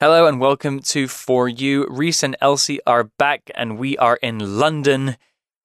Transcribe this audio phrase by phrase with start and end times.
[0.00, 1.86] Hello and welcome to For You.
[1.88, 5.16] Reese and Elsie are back, and we are in London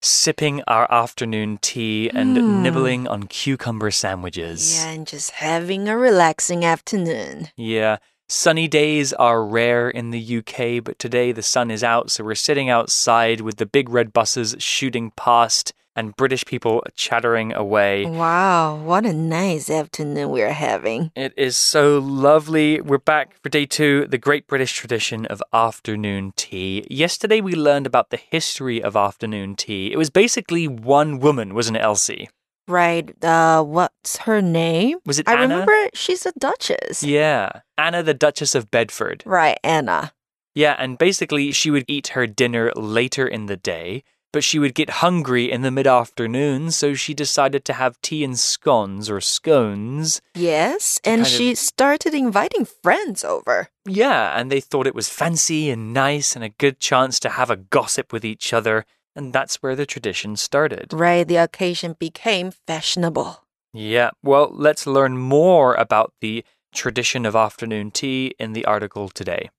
[0.02, 2.62] sipping our afternoon tea and Mm.
[2.62, 4.76] nibbling on cucumber sandwiches.
[4.78, 7.50] Yeah, and just having a relaxing afternoon.
[7.58, 7.98] Yeah.
[8.30, 12.36] Sunny days are rare in the UK, but today the sun is out, so we're
[12.36, 18.06] sitting outside with the big red buses shooting past and British people chattering away.
[18.06, 21.12] Wow, what a nice afternoon we're having.
[21.16, 22.80] It is so lovely.
[22.82, 26.86] We're back for day two, the great British tradition of afternoon tea.
[26.90, 29.92] Yesterday we learned about the history of afternoon tea.
[29.92, 32.30] It was basically one woman, wasn't it, Elsie?
[32.68, 35.00] Right, uh, what's her name?
[35.06, 35.42] Was it I Anna?
[35.42, 37.02] remember she's a duchess.
[37.02, 37.50] Yeah.
[37.80, 39.24] Anna, the Duchess of Bedford.
[39.26, 40.12] Right, Anna.
[40.54, 44.76] Yeah, and basically she would eat her dinner later in the day, but she would
[44.76, 49.20] get hungry in the mid afternoon, so she decided to have tea and scones or
[49.22, 50.22] scones.
[50.36, 53.70] Yes, and kind of- she started inviting friends over.
[53.86, 57.50] Yeah, and they thought it was fancy and nice and a good chance to have
[57.50, 58.86] a gossip with each other,
[59.16, 60.94] and that's where the tradition started.
[60.94, 63.44] Right, the occasion became fashionable.
[63.74, 69.50] Yeah, well, let's learn more about the tradition of afternoon tea in the article today.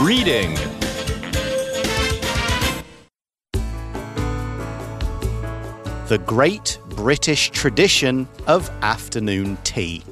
[0.00, 0.54] Reading
[6.08, 10.02] The Great British Tradition of Afternoon Tea.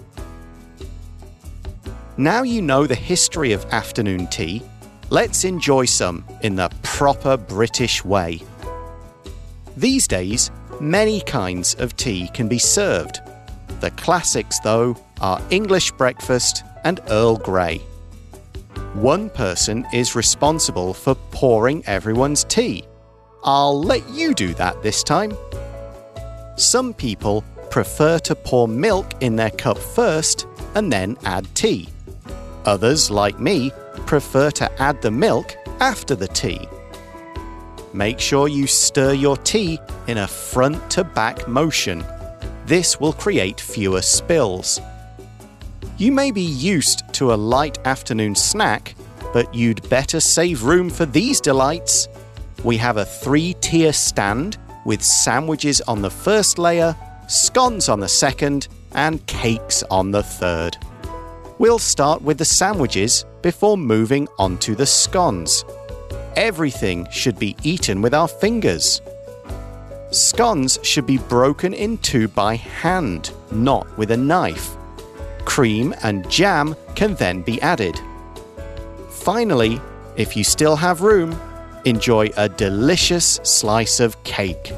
[2.17, 4.63] Now you know the history of afternoon tea,
[5.11, 8.41] let's enjoy some in the proper British way.
[9.77, 13.19] These days, many kinds of tea can be served.
[13.81, 17.81] The classics, though, are English breakfast and Earl Grey.
[18.95, 22.85] One person is responsible for pouring everyone's tea.
[23.43, 25.33] I'll let you do that this time.
[26.57, 31.89] Some people prefer to pour milk in their cup first and then add tea.
[32.67, 33.70] Others, like me,
[34.05, 36.69] prefer to add the milk after the tea.
[37.95, 42.05] Make sure you stir your tea in a front to back motion.
[42.67, 44.83] This will create fewer spills.
[46.02, 48.96] You may be used to a light afternoon snack,
[49.33, 52.08] but you'd better save room for these delights.
[52.64, 56.96] We have a three tier stand with sandwiches on the first layer,
[57.29, 60.77] scones on the second, and cakes on the third.
[61.61, 65.64] We'll start with the sandwiches before moving on to the scones.
[66.35, 69.01] Everything should be eaten with our fingers.
[70.11, 74.77] Scones should be broken in two by hand, not with a knife.
[75.45, 77.98] Cream and jam can then be added.
[79.11, 79.80] Finally,
[80.17, 81.39] if you still have room,
[81.85, 84.73] enjoy a delicious slice of cake.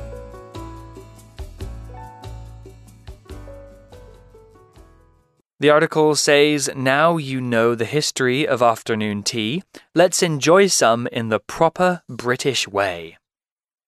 [5.61, 9.63] The article says, Now you know the history of afternoon tea.
[9.95, 13.17] Let's enjoy some in the proper British way.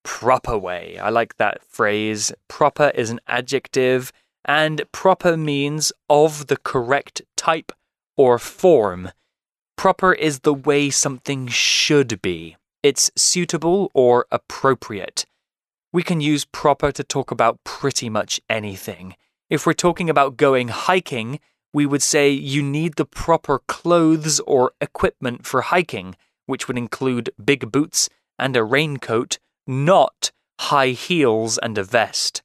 [0.03, 0.97] Proper way.
[0.98, 2.32] I like that phrase.
[2.48, 4.10] Proper is an adjective,
[4.46, 7.72] and proper means of the correct type
[8.16, 9.10] or form.
[9.76, 15.26] Proper is the way something should be, it's suitable or appropriate.
[15.92, 19.16] We can use proper to talk about pretty much anything.
[19.50, 21.40] If we're talking about going hiking,
[21.72, 27.30] we would say you need the proper clothes or equipment for hiking, which would include
[27.44, 28.08] big boots
[28.38, 32.42] and a raincoat, not high heels and a vest.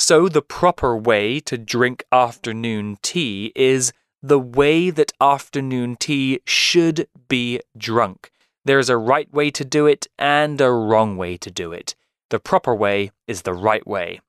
[0.00, 3.92] So, the proper way to drink afternoon tea is
[4.22, 8.30] the way that afternoon tea should be drunk.
[8.64, 11.94] There's a right way to do it and a wrong way to do it.
[12.30, 14.20] The proper way is the right way.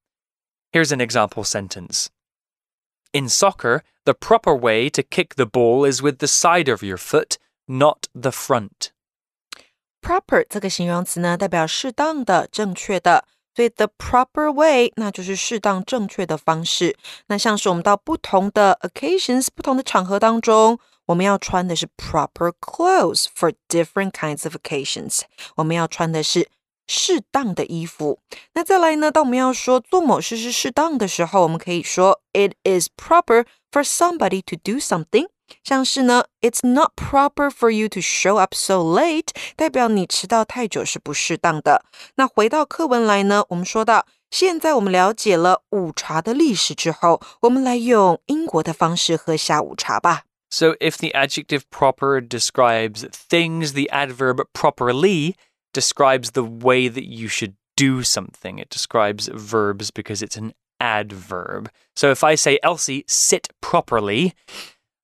[0.72, 2.10] Here's an example sentence.
[3.14, 6.98] In soccer, the proper way to kick the ball is with the side of your
[6.98, 7.38] foot,
[7.68, 8.92] not the front.
[10.02, 13.26] Proper 这个形容词呢，代表适当的、正确的。
[13.56, 16.96] 所以 the proper way 那就是适当正确的方式。
[17.28, 20.78] 那像是我们到不同的 occasions、不同的场合当中，
[21.08, 25.22] 我们要穿的是 proper clothes for different kinds of occasions。
[25.56, 26.50] 我们要穿的是
[26.86, 28.20] 适当的衣服。
[28.54, 35.28] 那再来呢，当我们要说做某事是适当的时候，我们可以说 it is proper for somebody to do something。
[35.64, 41.86] 像是呢，It's not proper for you to show up so late，代表你迟到太久是不适当的。
[42.16, 50.24] 那回到课文来呢，我们说到，现在我们了解了午茶的历史之后，我们来用英国的方式喝下午茶吧。
[50.50, 55.36] So, if the adjective proper describes things, the adverb properly
[55.74, 58.58] describes the way that you should do something.
[58.58, 61.70] It describes verbs because it's an adverb.
[61.96, 64.34] So if I say, Elsie, sit properly,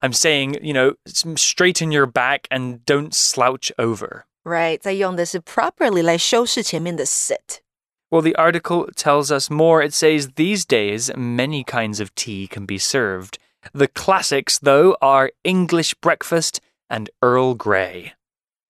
[0.01, 4.25] I'm saying, you know, straighten your back and don't slouch over.
[4.43, 7.61] Right，在用的是 properly 来修饰前面的 sit。
[8.09, 9.81] Well, the article tells us more.
[9.81, 13.37] It says these days many kinds of tea can be served.
[13.73, 16.57] The classics, though, are English breakfast
[16.89, 18.11] and Earl Grey.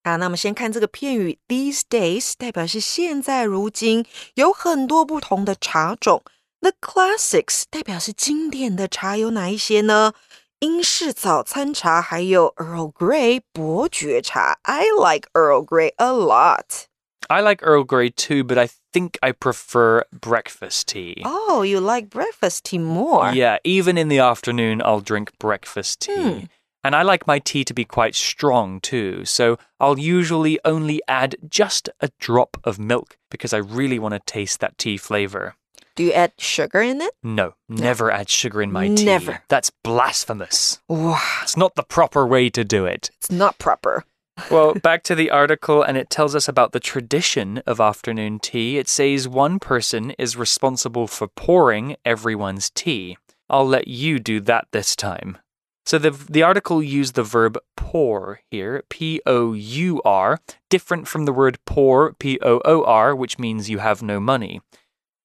[0.03, 6.23] 好，那我们先看这个片语 these days，代表是现在如今，有很多不同的茶种。
[6.61, 10.13] The classics 代表是经典的茶有哪一些呢？
[10.59, 14.57] 英式早餐茶，还有 Earl Grey 伯爵茶。
[14.63, 16.85] I like Earl Grey a lot.
[17.29, 21.21] I like Earl Grey too, but I think I prefer breakfast tea.
[21.25, 23.31] Oh, you like breakfast tea more?
[23.33, 26.15] Yeah, even in the afternoon, I'll drink breakfast tea.
[26.15, 26.39] Hmm.
[26.85, 31.37] And I like my tea to be quite strong too, so I'll usually only add
[31.49, 35.55] just a drop of milk because I really want to taste that tea flavor.
[35.98, 37.12] Do you add sugar in it?
[37.24, 39.04] No, never add sugar in my tea.
[39.04, 39.42] Never.
[39.48, 40.78] That's blasphemous.
[40.88, 43.10] Wow, It's not the proper way to do it.
[43.18, 44.04] it's not proper.
[44.52, 48.78] Well, back to the article, and it tells us about the tradition of afternoon tea.
[48.78, 53.18] It says one person is responsible for pouring everyone's tea.
[53.50, 55.38] I'll let you do that this time.
[55.84, 60.38] So the the article used the verb pour here, P O U R,
[60.70, 64.60] different from the word pour, P O O R, which means you have no money.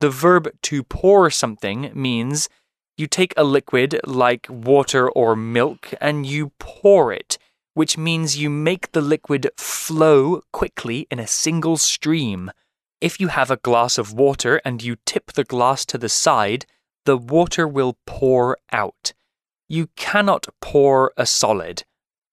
[0.04, 2.50] The verb to pour something means
[2.98, 7.38] you take a liquid like water or milk and you pour it,
[7.74, 12.52] which means you make the liquid flow quickly in a single stream.
[13.00, 16.66] If you have a glass of water and you tip the glass to the side,
[17.06, 19.14] the water will pour out.
[19.70, 21.86] You cannot pour a solid.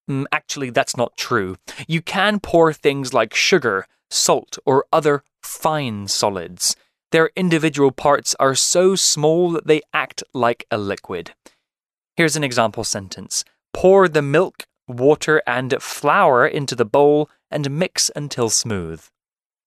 [0.09, 1.55] Mm, Actually, that's not true.
[1.87, 6.75] You can pour things like sugar, salt, or other fine solids.
[7.12, 11.34] Their individual parts are so small that they act like a liquid.
[12.16, 18.10] Here's an example sentence Pour the milk, water, and flour into the bowl and mix
[18.14, 19.00] until smooth.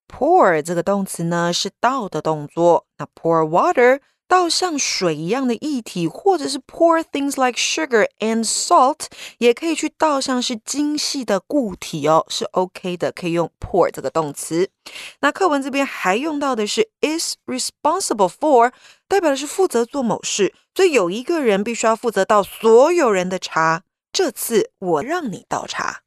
[0.07, 3.99] Pour 这个动词呢是倒的动作，那 pour water
[4.34, 9.06] 倒像水一样的液体，或者是 pour things like sugar and salt，
[9.38, 14.68] 也可以去倒像是精细的固体哦，是 OK 的，可以用 pour 这个动词。
[15.20, 18.72] 那课文这边还用到的是 is responsible for，
[19.06, 23.84] 代表的是负责做某事，所以有一个人必须要负责倒所有人的茶。
[24.12, 26.03] 这次我让你倒茶。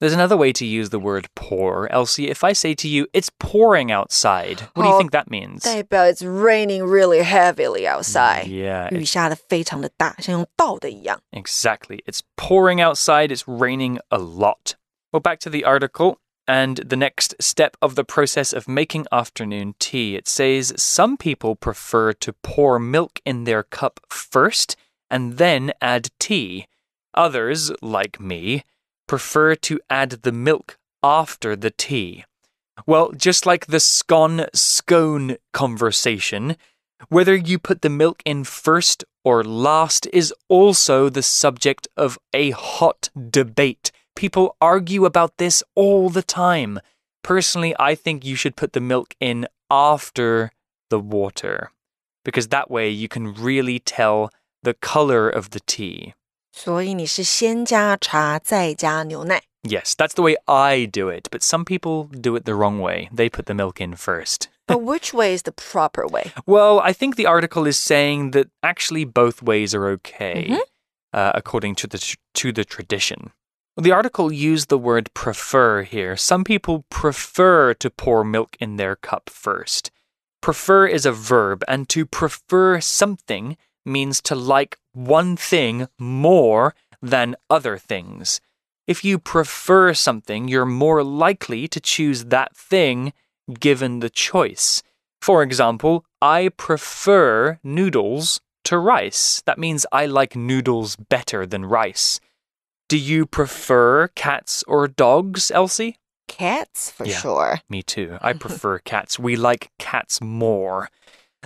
[0.00, 1.86] There's another way to use the word pour.
[1.92, 5.30] Elsie, if I say to you, it's pouring outside, what do you Oh, think that
[5.30, 5.62] means?
[5.62, 8.46] 代表 it's raining really heavily outside。
[8.48, 11.20] Yeah, 雨下的非常的大，像用倒的一样。
[11.30, 12.00] exactly.
[12.04, 14.74] It's pouring outside, it's raining a lot.
[15.12, 16.16] Well, back to the article
[16.48, 20.16] and the next step of the process of making afternoon tea.
[20.16, 24.74] It says some people prefer to pour milk in their cup first
[25.08, 26.66] and then add tea.
[27.14, 28.64] Others, like me,
[29.07, 32.25] prefer to add the milk after the tea.
[32.85, 36.57] Well, just like the scone scone conversation,
[37.09, 42.51] whether you put the milk in first or last is also the subject of a
[42.51, 43.91] hot debate.
[44.15, 46.79] People argue about this all the time.
[47.23, 50.51] Personally, I think you should put the milk in after
[50.89, 51.71] the water
[52.23, 54.31] because that way you can really tell
[54.63, 56.13] the color of the tea.
[56.56, 59.42] 所以你是先加茶再加牛奶。
[59.64, 63.08] Yes, that's the way I do it, but some people do it the wrong way.
[63.14, 64.48] They put the milk in first.
[64.66, 66.32] But which way is the proper way?
[66.46, 70.60] Well, I think the article is saying that actually both ways are okay, Mhm.
[71.12, 73.30] uh, according to the tr- to the tradition.
[73.76, 76.16] The article used the word prefer here.
[76.16, 79.90] Some people prefer to pour milk in their cup first.
[80.40, 83.56] Prefer is a verb, and to prefer something
[83.87, 88.39] means to like one thing more than other things.
[88.87, 93.13] If you prefer something, you're more likely to choose that thing
[93.59, 94.81] given the choice.
[95.21, 99.41] For example, I prefer noodles to rice.
[99.45, 102.19] That means I like noodles better than rice.
[102.89, 105.97] Do you prefer cats or dogs, Elsie?
[106.27, 107.17] Cats for Yeah.
[107.17, 107.59] sure.
[107.69, 108.17] Me too.
[108.21, 109.19] I prefer cats.
[109.19, 110.89] We like cats more.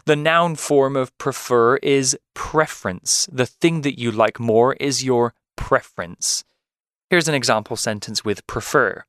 [0.04, 3.26] The noun form of prefer is preference.
[3.32, 6.42] The thing that you like more is your preference.
[7.08, 9.04] Here's an example sentence with prefer.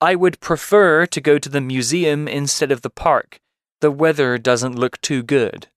[0.00, 3.40] I would prefer to go to the museum instead of the park.
[3.80, 5.68] The weather doesn't look too good.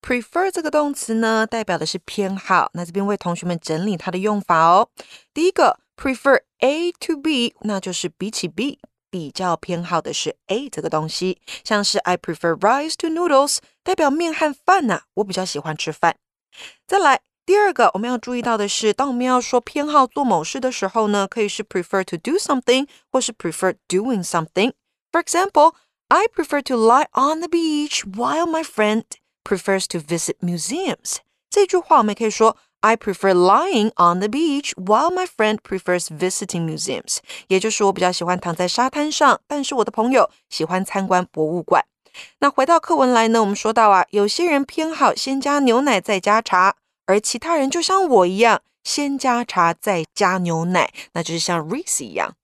[0.00, 2.70] Prefer 这个动词呢，代表的是偏好。
[2.72, 4.88] 那这边为同学们整理它的用法哦。
[5.34, 8.80] 第一个，prefer A to B，那就是比起 B。
[9.14, 16.16] 比较偏好的是 A 这个东西，像是 I prefer rice to noodles，代表面和饭呐、啊，我比较喜欢吃饭。
[16.86, 25.74] 再来第二个，我们要注意到的是，当我们要说偏好做某事的时候呢，可以是 prefer to do something，或是 prefer doing something。For example,
[26.08, 29.04] I prefer to lie on the beach while my friend
[29.42, 31.16] prefers to visit museums.
[31.48, 37.17] 这句话我们可以说 I prefer lying on the beach while my friend prefers visiting museums.
[37.47, 41.83] 也就是我比较喜欢躺在沙滩上，但是我的朋友喜欢参观博物馆。
[42.41, 46.75] 那回到课文来呢，我们说到啊，有些人偏好先加牛奶再加茶，
[47.07, 52.35] 而其他人就像我一样，先加茶再加牛奶，那就是像 Reese 一样。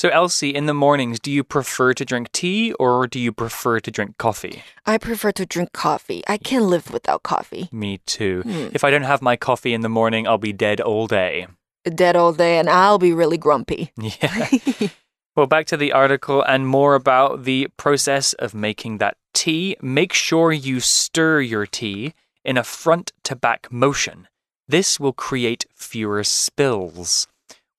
[0.00, 3.80] So, Elsie, in the mornings, do you prefer to drink tea or do you prefer
[3.80, 4.62] to drink coffee?
[4.86, 6.22] I prefer to drink coffee.
[6.26, 7.68] I can't live without coffee.
[7.70, 8.40] Me too.
[8.40, 8.68] Hmm.
[8.72, 11.48] If I don't have my coffee in the morning, I'll be dead all day.
[11.84, 13.92] Dead all day, and I'll be really grumpy.
[14.00, 14.48] Yeah.
[15.36, 19.76] well, back to the article and more about the process of making that tea.
[19.82, 24.28] Make sure you stir your tea in a front to back motion.
[24.66, 27.28] This will create fewer spills.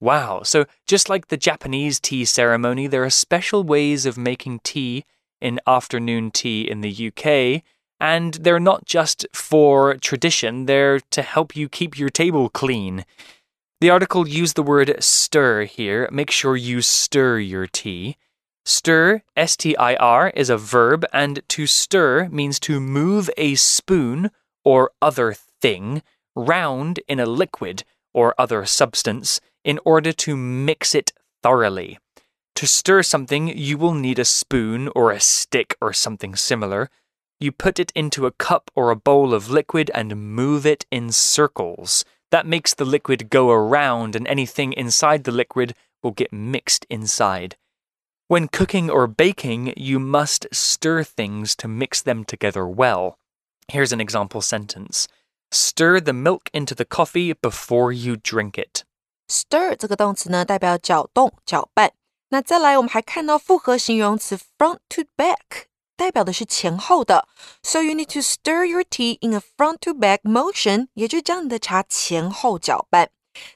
[0.02, 0.42] Wow.
[0.42, 5.04] So, just like the Japanese tea ceremony, there are special ways of making tea
[5.40, 7.62] in afternoon tea in the UK.
[8.00, 13.04] And they're not just for tradition, they're to help you keep your table clean.
[13.80, 16.08] The article used the word stir here.
[16.10, 18.16] Make sure you stir your tea.
[18.64, 23.54] Stir, S T I R, is a verb, and to stir means to move a
[23.54, 24.32] spoon
[24.64, 26.02] or other thing
[26.34, 31.98] round in a liquid or other substance in order to mix it thoroughly.
[32.56, 36.90] To stir something, you will need a spoon or a stick or something similar.
[37.40, 41.10] You put it into a cup or a bowl of liquid and move it in
[41.10, 42.04] circles.
[42.30, 47.56] That makes the liquid go around, and anything inside the liquid will get mixed inside.
[48.28, 53.18] When cooking or baking, you must stir things to mix them together well.
[53.68, 55.08] Here's an example sentence
[55.50, 58.84] Stir the milk into the coffee before you drink it.
[59.31, 61.91] Stir 这个动词呢，代表搅动、搅拌。
[62.29, 65.65] 那再来，我们还看到复合形容词 front to back，
[65.95, 67.27] 代表的是前后的。
[67.61, 73.09] So you need to stir your tea in a front to back motion，也就是将你的茶前后搅拌。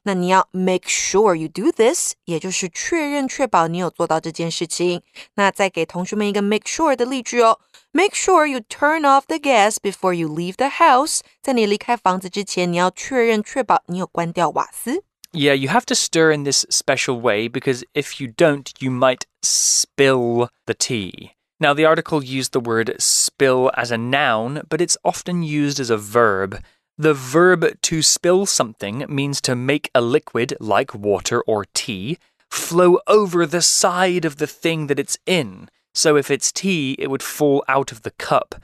[0.03, 5.01] 那你要 make sure you do this，也就是确认、确保你有做到这件事情。
[5.35, 7.59] 那再给同学们一个 make sure 的例句哦。
[7.91, 11.21] Make sure you turn off the gas before you leave the house。
[11.41, 15.03] 在你离开房子之前，你要确认、确保你有关掉瓦斯。
[15.36, 19.26] Yeah, you have to stir in this special way because if you don't, you might
[19.42, 21.32] spill the tea.
[21.60, 25.90] Now, the article used the word spill as a noun, but it's often used as
[25.90, 26.62] a verb.
[26.96, 32.16] The verb to spill something means to make a liquid, like water or tea,
[32.50, 35.68] flow over the side of the thing that it's in.
[35.92, 38.54] So, if it's tea, it would fall out of the cup.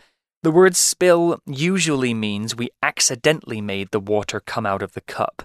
[0.43, 5.43] The word spill usually means we accidentally made the water come out of the cup.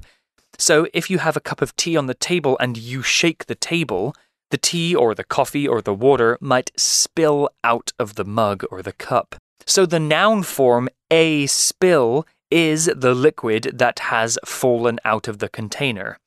[0.59, 3.55] So, if you have a cup of tea on the table and you shake the
[3.55, 4.15] table,
[4.49, 8.81] the tea or the coffee or the water might spill out of the mug or
[8.81, 9.35] the cup.
[9.65, 15.49] So, the noun form a spill is the liquid that has fallen out of the
[15.49, 16.17] container.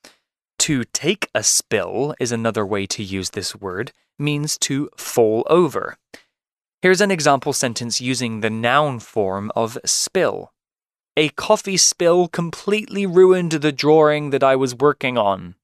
[0.60, 5.96] To take a spill is another way to use this word, means to fall over.
[6.82, 10.52] Here's an example sentence using the noun form of spill.
[11.19, 15.55] A coffee spill completely ruined the drawing that I was working on.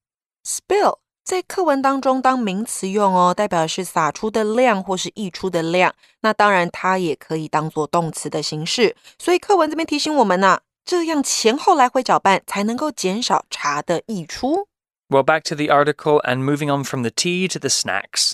[0.44, 5.94] Spill 在课文当中当名词用哦，代表是洒出的量或是溢出的量。
[6.22, 8.96] 那当然，它也可以当做动词的形式。
[9.18, 14.66] 所以课文这边提醒我们呐、这样前后来回搅拌才能够减少茶的溢出。
[15.08, 18.32] Well, back to the article and moving on from the tea to the snacks.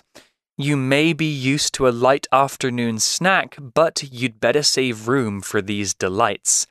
[0.54, 5.60] You may be used to a light afternoon snack, but you'd better save room for
[5.60, 6.66] these delights.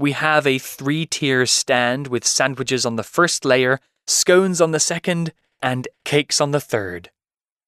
[0.00, 4.78] We have a three tier stand with sandwiches on the first layer, scones on the
[4.78, 7.06] second, and cakes on the third.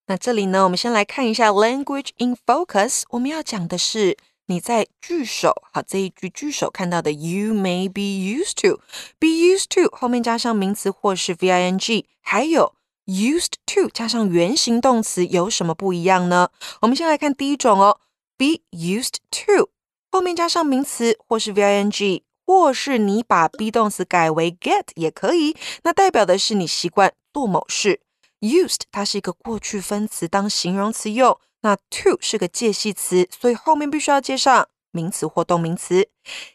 [0.07, 3.03] 那这里呢，我们先来看一下 language in focus。
[3.11, 12.75] 我们要讲的是你在句首，好这一句句首看到的 you may be used to，be used to 后面加上名词或是 v i n g，还有
[13.07, 16.51] used to 加上原形动词有什么不一样呢？
[16.81, 18.01] 我们先来看第一种哦，
[18.37, 19.71] be used to
[20.14, 28.00] 后面加上名词或是 v i n g，或是你把 be 动词改为 get 也可以，那代表的是你习惯做某事。
[28.40, 36.08] used 它是一个过去分词当形容词用，那 to 是个介系词，所以后面必须要接上名词或动名词。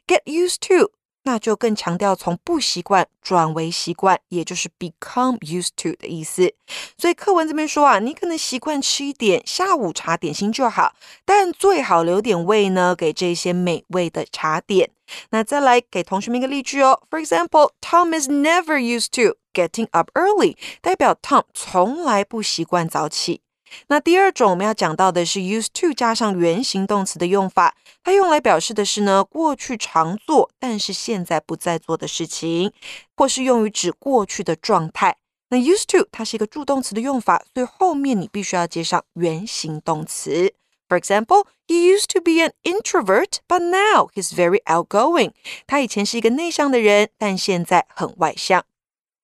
[0.06, 0.92] Get used to
[1.24, 6.54] 那就更强调从不习惯转为习惯，也就是 become used to 的意思。
[6.96, 10.94] 所以课文这边说啊，你可能习惯吃一点下午茶点心就好，
[11.24, 14.90] 但最好留点胃呢给这些美味的茶点。
[15.30, 23.40] 那再来给同学们一个例句哦，For example, Tom is never used to getting up early，代表 Tom 从来不习惯早起。
[23.88, 32.72] 那第二种我们要讲到的是 used to 加上原形动词的用法，它用来表示的是呢过去常做但是现在不再做的事情，
[33.16, 35.16] 或是用于指过去的状态。
[35.50, 40.52] 那 used to 它是一个助动词的用法，所以后面你必须要接上原形动词。
[40.88, 45.32] For example, he used to be an introvert, but now he's very outgoing.
[45.66, 48.64] 他以前是一个内向的人，但现在很外向。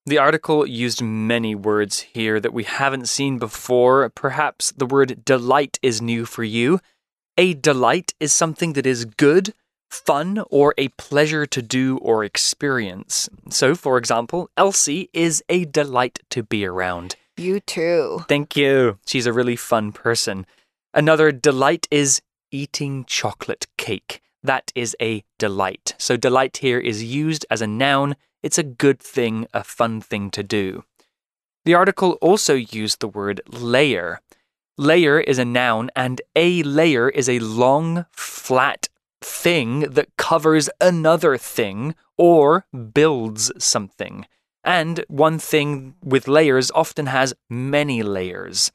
[0.06, 4.10] The article used many words here that we haven't seen before.
[4.10, 6.80] Perhaps the word delight is new for you.
[7.38, 9.54] A delight is something that is good,
[9.90, 13.30] fun, or a pleasure to do or experience.
[13.48, 17.16] So, for example, Elsie is a delight to be around.
[17.38, 18.26] You too.
[18.28, 18.98] Thank you.
[19.06, 20.44] She's a really fun person.
[20.92, 22.20] Another delight is
[22.52, 24.20] eating chocolate cake.
[24.42, 25.94] That is a delight.
[25.96, 30.30] So, delight here is used as a noun it's a good thing, a fun thing
[30.32, 30.84] to do.
[31.64, 34.20] The article also used the word layer.
[34.76, 38.90] Layer is a noun, and a layer is a long, flat
[39.22, 44.26] thing that covers another thing or builds something.
[44.62, 48.72] And one thing with layers often has many layers.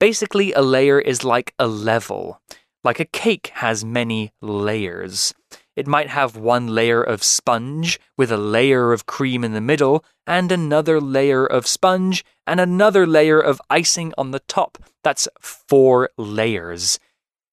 [0.00, 2.40] Basically, a layer is like a level,
[2.82, 5.32] like a cake has many layers.
[5.76, 10.04] It might have one layer of sponge with a layer of cream in the middle,
[10.26, 14.78] and another layer of sponge, and another layer of icing on the top.
[15.02, 16.98] That's four layers.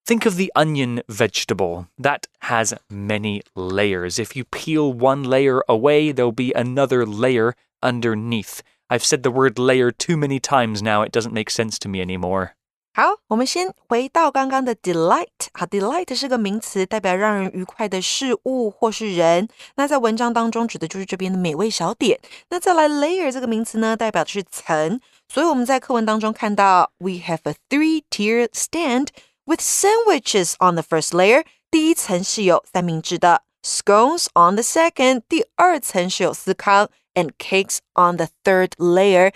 [0.06, 1.88] Think of the onion vegetable.
[1.98, 4.20] That has many layers.
[4.20, 8.62] If you peel one layer away, there'll be another layer underneath.
[8.90, 12.02] I've said the word layer too many times now, it doesn't make sense to me
[12.02, 12.56] anymore.
[12.94, 15.28] 好，我们先回到刚刚的 delight。
[15.54, 19.48] 好，delight 是个名词，代表让人愉快的事物或是人。
[19.76, 22.20] 那在文章当中指的就是这边的美味小点。
[22.50, 25.00] 那再来 layer 这个名词呢，代表的是层。
[25.30, 29.08] 所以我们在课文当中看到，we have a three-tier stand
[29.46, 31.46] with sandwiches on the first layer。
[31.72, 35.22] 第一层是有三明治的，scones on the second。
[35.30, 36.90] 第二层是有司康。
[37.16, 39.32] And cakes on the third layer,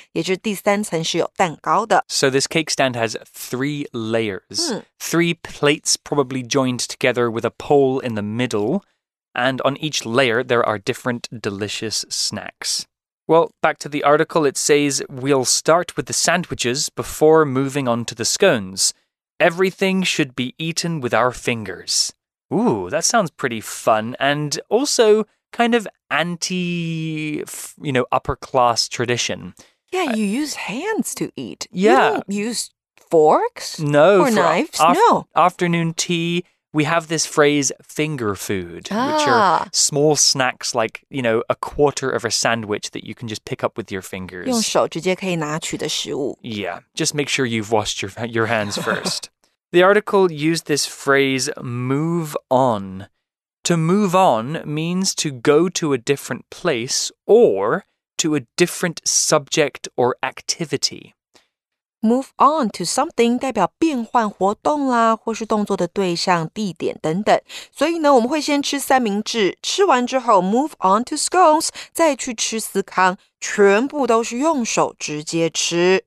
[2.08, 4.80] So this cake stand has three layers, hmm.
[5.00, 8.84] three plates probably joined together with a pole in the middle,
[9.34, 12.88] and on each layer there are different delicious snacks.
[13.28, 18.06] Well, back to the article, it says we'll start with the sandwiches before moving on
[18.06, 18.94] to the scones.
[19.40, 22.14] Everything should be eaten with our fingers.
[22.54, 27.44] Ooh, that sounds pretty fun and also kind of anti,
[27.82, 29.54] you know, upper class tradition.
[29.92, 31.68] Yeah, you use hands to eat.
[31.72, 32.20] Yeah.
[32.28, 32.72] use
[33.10, 33.80] forks?
[33.80, 34.20] No.
[34.22, 34.80] Or knives?
[34.80, 35.28] Af no.
[35.36, 36.44] Afternoon tea.
[36.74, 39.14] We have this phrase finger food, ah.
[39.14, 39.68] which are ah.
[39.72, 43.64] small snacks like, you know, a quarter of a sandwich that you can just pick
[43.64, 44.48] up with your fingers.
[46.42, 49.30] Yeah, just make sure you've washed your, your hands first.
[49.72, 53.08] the article used this phrase move on
[53.65, 57.83] to move on means to go to a different place or
[58.19, 61.15] to a different subject or activity.
[62.03, 67.39] Move on to something 代表变换活动啦，或是动作的对象、地点等等。
[67.71, 76.05] 所以呢，我们会先吃三明治，吃完之后 move on to scones，再去吃司康，全部都是用手直接吃。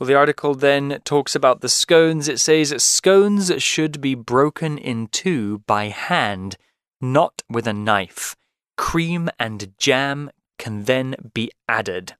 [0.00, 2.24] Well, the article then talks about the scones.
[2.28, 6.54] It says scones should be broken in two by hand
[7.01, 8.35] not with a knife.
[8.77, 12.15] Cream and jam can then be added.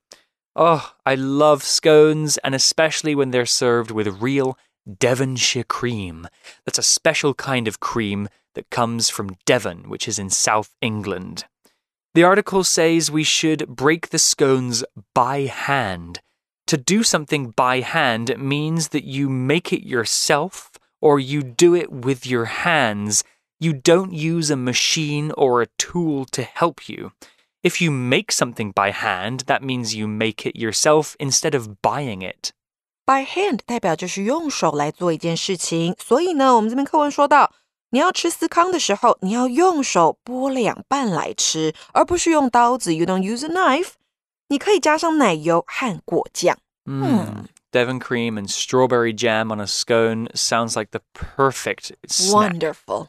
[0.55, 4.57] Oh, I love scones, and especially when they're served with real
[4.87, 6.27] Devonshire cream.
[6.65, 11.45] That's a special kind of cream that comes from Devon, which is in South England.
[12.13, 14.83] The article says we should break the scones
[15.13, 16.21] by hand.
[16.67, 21.91] To do something by hand means that you make it yourself or you do it
[21.91, 23.23] with your hands
[23.58, 27.12] you don't use a machine or a tool to help you.
[27.62, 32.22] If you make something by hand, that means you make it yourself instead of buying
[32.22, 32.52] it.
[33.04, 37.52] By hand 代表就是用手来做一件事情，所以呢，我们这边课文说到，
[37.90, 42.94] 你要吃司康的时候，你要用手剥两半来吃，而不是用刀子。
[42.94, 43.92] You don't use a knife。
[44.48, 46.56] 你可以加上奶油和果酱。
[46.86, 47.46] 嗯。
[47.72, 52.54] Devon cream and strawberry jam on a scone sounds like the perfect snack.
[52.58, 53.08] Wonderful.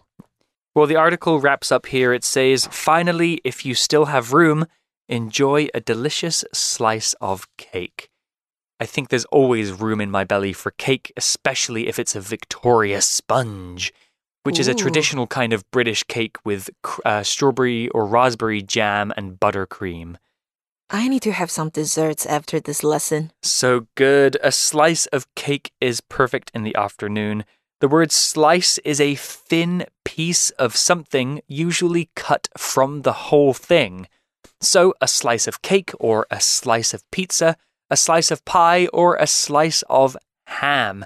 [0.76, 2.12] Well, the article wraps up here.
[2.12, 4.66] It says, finally, if you still have room,
[5.08, 8.10] enjoy a delicious slice of cake.
[8.78, 13.00] I think there's always room in my belly for cake, especially if it's a Victoria
[13.00, 13.90] sponge,
[14.42, 16.68] which is a traditional kind of British cake with
[17.06, 20.16] uh, strawberry or raspberry jam and buttercream.
[20.90, 23.32] I need to have some desserts after this lesson.
[23.42, 24.36] So good.
[24.42, 27.46] A slice of cake is perfect in the afternoon.
[27.80, 34.08] The word slice is a thin piece of something, usually cut from the whole thing.
[34.62, 37.56] So, a slice of cake or a slice of pizza,
[37.90, 41.04] a slice of pie or a slice of ham.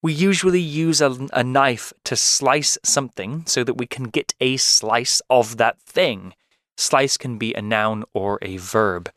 [0.00, 4.58] We usually use a, a knife to slice something so that we can get a
[4.58, 6.34] slice of that thing.
[6.76, 9.10] Slice can be a noun or a verb.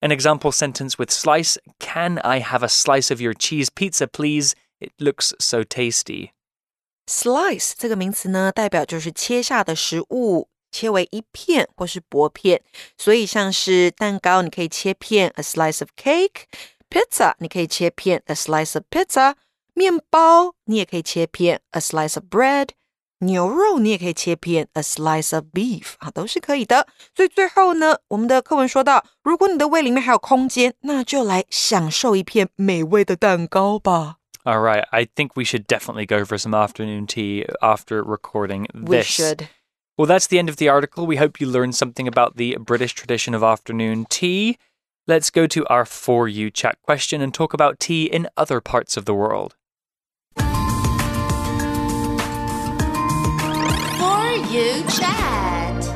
[0.00, 4.54] An example sentence with slice Can I have a slice of your cheese pizza, please?
[4.79, 6.31] It looks so tasty.
[7.05, 12.63] Slice 这个名词呢，代表就是切下的食物，切为一片或是薄片。
[12.97, 19.35] 所以像是蛋糕，你可以切片 a slice of cake；pizza 你可以切片 a slice of pizza；
[19.73, 22.69] 面包你也可以切片 a slice of bread；
[23.19, 26.87] 牛肉你也可以切片 a slice of beef 啊，都是可以的。
[27.15, 34.16] 所以最后呢，我们的课文说到，如果你的胃里面还有空间，那就来享受一片美味的蛋糕吧。
[34.48, 38.88] All right, I think we should definitely go for some afternoon tea after recording this.
[38.88, 39.50] We should.
[39.98, 41.06] Well, that's the end of the article.
[41.06, 44.56] We hope you learned something about the British tradition of afternoon tea.
[45.06, 48.96] Let's go to our For You chat question and talk about tea in other parts
[48.96, 49.54] of the world.
[50.38, 50.46] For
[54.48, 55.94] you chat.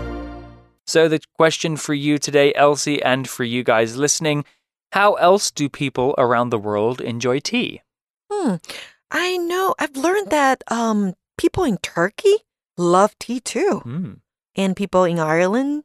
[0.86, 4.44] So, the question for you today, Elsie, and for you guys listening
[4.92, 7.80] how else do people around the world enjoy tea?
[8.41, 8.55] Hmm.
[9.11, 9.75] I know.
[9.79, 12.43] I've learned that um people in Turkey
[12.77, 14.13] love tea too, Hmm.
[14.55, 15.83] and people in Ireland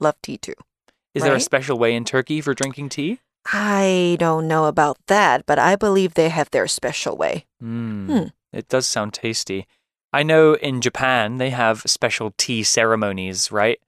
[0.00, 0.54] love tea too.
[1.14, 1.42] Is there a Right.
[1.42, 3.20] special way in Turkey for drinking tea?
[3.52, 7.46] I don't know about that, but I believe they have their special way.
[7.62, 8.26] Mm, Hmm.
[8.52, 9.66] It does sound tasty.
[10.12, 13.78] I know in Japan they have special tea ceremonies, right?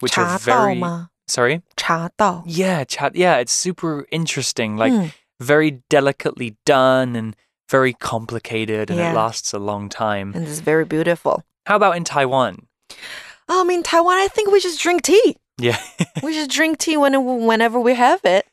[0.00, 1.08] Which are 茶道 very 吗？
[1.26, 1.62] sorry.
[1.76, 2.42] 茶道。
[2.46, 4.76] Yeah, cha- yeah, it's super interesting.
[4.76, 5.08] Like Hmm.
[5.40, 7.34] very delicately done and
[7.73, 9.11] very complicated, and Yeah.
[9.11, 10.27] it lasts a long time.
[10.35, 11.35] And it's very beautiful.
[11.65, 12.53] How about in Taiwan?
[13.49, 15.35] Um, in Taiwan, I think we just drink tea.
[15.57, 15.79] Yeah,
[16.23, 17.13] We just drink tea when,
[17.49, 18.45] whenever we have it.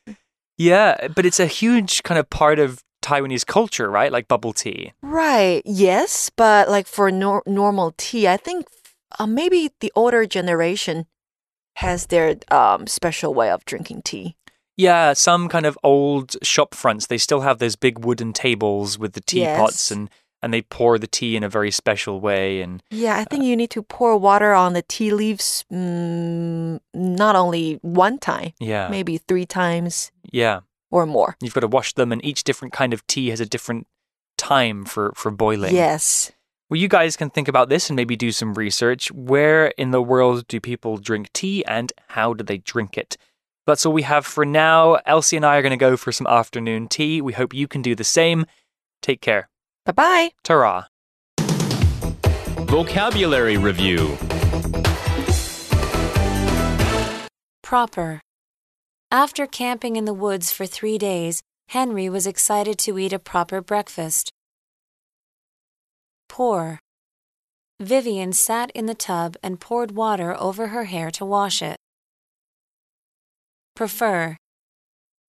[0.57, 2.69] yeah, but it's a huge kind of part of
[3.03, 4.11] Taiwanese culture, right?
[4.11, 4.93] Like bubble tea.
[5.01, 5.61] Right.
[5.65, 8.65] Yes, but like for nor- normal tea, I think
[9.19, 11.05] uh, maybe the older generation
[11.77, 14.35] has their um, special way of drinking tea.
[14.81, 19.13] Yeah, some kind of old shop fronts, they still have those big wooden tables with
[19.13, 19.91] the teapots Yes.
[19.91, 20.09] and
[20.43, 23.55] and they pour the tea in a very special way and Yeah, I think you
[23.55, 28.87] need to pour water on the tea leaves mm, not only one time, yeah.
[28.89, 30.61] maybe three times Yeah.
[30.89, 31.35] or more.
[31.41, 33.85] You've got to wash them and each different kind of tea has a different
[34.37, 35.75] time for for boiling.
[35.75, 36.31] Yes.
[36.69, 39.11] Well, you guys can think about this and maybe do some research.
[39.11, 43.17] Where in the world do people drink tea and how do they drink it?
[43.71, 44.99] That's all we have for now.
[45.05, 47.21] Elsie and I are going to go for some afternoon tea.
[47.21, 48.45] We hope you can do the same.
[49.01, 49.47] Take care.
[49.85, 50.31] Bye bye.
[50.43, 50.87] Ta
[52.67, 54.17] Vocabulary Review
[57.63, 58.19] Proper.
[59.09, 63.61] After camping in the woods for three days, Henry was excited to eat a proper
[63.61, 64.33] breakfast.
[66.27, 66.81] Pour.
[67.79, 71.80] Vivian sat in the tub and poured water over her hair to wash it.
[73.75, 74.37] Prefer.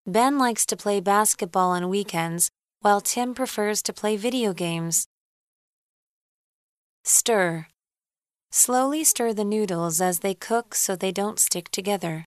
[0.08, 2.50] Ben likes to play basketball on weekends,
[2.82, 5.06] while Tim prefers to play video games.
[7.04, 7.68] Stir.
[8.52, 12.26] Slowly stir the noodles as they cook so they don't stick together.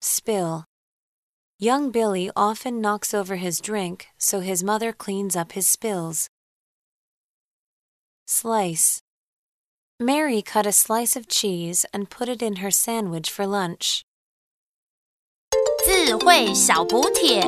[0.00, 0.64] Spill.
[1.58, 6.28] Young Billy often knocks over his drink, so his mother cleans up his spills.
[8.26, 9.00] Slice.
[9.99, 14.03] Mary cut a slice of cheese and put it in her sandwich for lunch.
[15.85, 17.43] 智慧小补帖。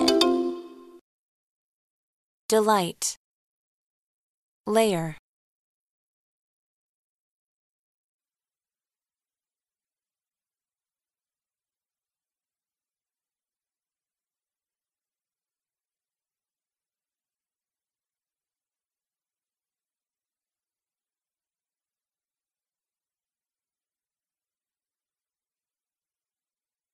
[2.47, 3.15] Delight.
[4.65, 5.15] Layer.